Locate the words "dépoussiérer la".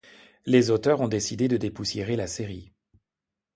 1.57-2.25